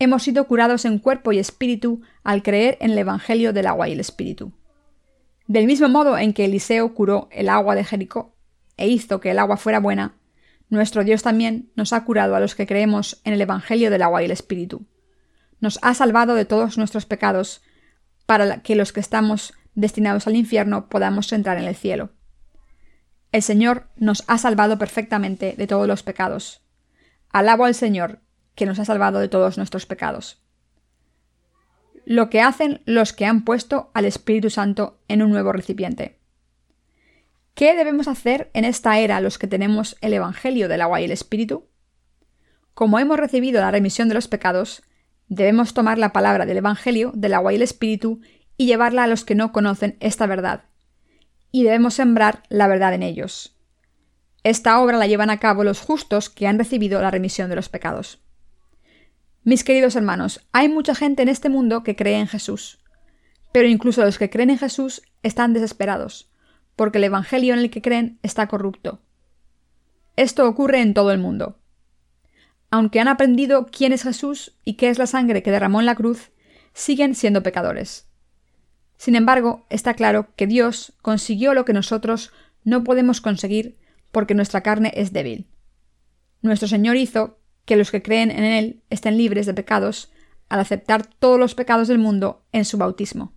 [0.00, 3.92] Hemos sido curados en cuerpo y espíritu al creer en el Evangelio del agua y
[3.92, 4.52] el Espíritu.
[5.46, 8.36] Del mismo modo en que Eliseo curó el agua de Jericó
[8.76, 10.14] e hizo que el agua fuera buena,
[10.68, 14.22] nuestro Dios también nos ha curado a los que creemos en el Evangelio del agua
[14.22, 14.84] y el Espíritu.
[15.60, 17.62] Nos ha salvado de todos nuestros pecados
[18.28, 22.10] para que los que estamos destinados al infierno podamos entrar en el cielo.
[23.32, 26.60] El Señor nos ha salvado perfectamente de todos los pecados.
[27.30, 28.20] Alabo al Señor,
[28.54, 30.42] que nos ha salvado de todos nuestros pecados.
[32.04, 36.18] Lo que hacen los que han puesto al Espíritu Santo en un nuevo recipiente.
[37.54, 41.12] ¿Qué debemos hacer en esta era los que tenemos el Evangelio del agua y el
[41.12, 41.66] Espíritu?
[42.74, 44.82] Como hemos recibido la remisión de los pecados,
[45.28, 48.20] debemos tomar la palabra del Evangelio del agua y el Espíritu
[48.56, 50.64] y llevarla a los que no conocen esta verdad
[51.50, 53.56] y debemos sembrar la verdad en ellos.
[54.44, 57.68] Esta obra la llevan a cabo los justos que han recibido la remisión de los
[57.68, 58.22] pecados.
[59.44, 62.80] Mis queridos hermanos, hay mucha gente en este mundo que cree en Jesús,
[63.52, 66.30] pero incluso los que creen en Jesús están desesperados,
[66.76, 69.00] porque el Evangelio en el que creen está corrupto.
[70.16, 71.58] Esto ocurre en todo el mundo.
[72.70, 75.94] Aunque han aprendido quién es Jesús y qué es la sangre que derramó en la
[75.94, 76.30] cruz,
[76.74, 78.06] siguen siendo pecadores.
[78.98, 82.32] Sin embargo, está claro que Dios consiguió lo que nosotros
[82.64, 83.78] no podemos conseguir
[84.12, 85.46] porque nuestra carne es débil.
[86.42, 90.10] Nuestro Señor hizo que los que creen en Él estén libres de pecados
[90.48, 93.34] al aceptar todos los pecados del mundo en su bautismo.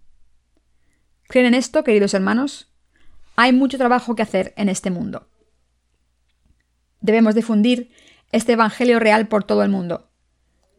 [1.27, 2.71] ¿Creen en esto, queridos hermanos?
[3.35, 5.27] Hay mucho trabajo que hacer en este mundo.
[6.99, 7.91] Debemos difundir
[8.31, 10.09] este Evangelio real por todo el mundo.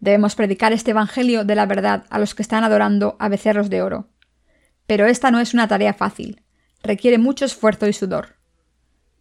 [0.01, 3.83] Debemos predicar este Evangelio de la verdad a los que están adorando a becerros de
[3.83, 4.13] oro
[4.87, 6.43] pero esta no es una tarea fácil,
[6.83, 8.37] requiere mucho esfuerzo y sudor.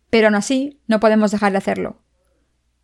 [0.10, 2.02] Pero aún así, no podemos dejar de hacerlo.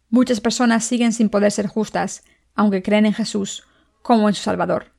[0.10, 2.24] Muchas personas siguen sin poder ser justas,
[2.56, 3.64] aunque creen en Jesús
[4.02, 4.93] como en su Salvador.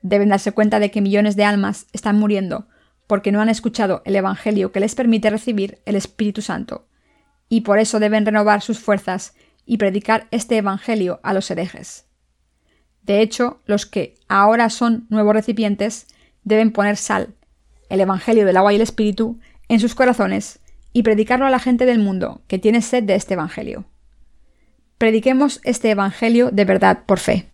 [0.00, 2.66] Deben darse cuenta de que millones de almas están muriendo
[3.06, 6.88] porque no han escuchado el Evangelio que les permite recibir el Espíritu Santo,
[7.50, 12.06] y por eso deben renovar sus fuerzas y predicar este Evangelio a los herejes.
[13.02, 16.06] De hecho, los que ahora son nuevos recipientes
[16.44, 17.34] deben poner sal,
[17.88, 19.38] el Evangelio del agua y el Espíritu,
[19.68, 20.60] en sus corazones
[20.92, 23.84] y predicarlo a la gente del mundo que tiene sed de este Evangelio.
[24.98, 27.51] Prediquemos este Evangelio de verdad por fe.